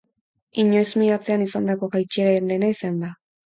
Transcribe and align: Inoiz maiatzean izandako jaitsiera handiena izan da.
Inoiz 0.63 0.85
maiatzean 1.01 1.45
izandako 1.47 1.91
jaitsiera 1.99 2.35
handiena 2.41 2.75
izan 2.79 3.01
da. 3.07 3.15